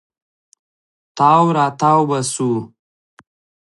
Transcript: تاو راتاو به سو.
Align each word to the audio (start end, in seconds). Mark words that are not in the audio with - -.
تاو 1.17 1.45
راتاو 1.57 2.01
به 2.09 2.19
سو. 2.33 2.49